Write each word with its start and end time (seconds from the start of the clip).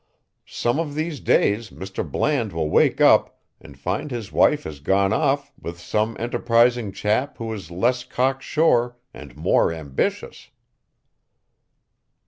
Some 0.47 0.79
of 0.79 0.95
these 0.95 1.19
days 1.19 1.69
Mr. 1.69 2.01
Bland 2.11 2.53
will 2.53 2.71
wake 2.71 2.99
up 2.99 3.37
and 3.59 3.77
find 3.77 4.09
his 4.09 4.31
wife 4.31 4.63
has 4.63 4.79
gone 4.79 5.13
off 5.13 5.53
with 5.61 5.79
some 5.79 6.17
enterprising 6.19 6.91
chap 6.91 7.37
who 7.37 7.53
is 7.53 7.69
less 7.69 8.03
cocksure 8.03 8.95
and 9.13 9.37
more 9.37 9.71
ambitious." 9.71 10.49